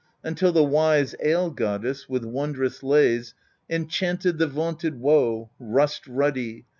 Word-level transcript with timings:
Until 0.23 0.51
the 0.51 0.63
wise 0.63 1.13
ale 1.21 1.51
goddess, 1.51 2.09
With 2.09 2.25
wondrous 2.25 2.81
lays, 2.81 3.35
enchanted 3.69 4.39
The 4.39 4.47
vaunted 4.47 4.99
woe, 4.99 5.51
rust 5.59 6.07
ruddy. 6.07 6.65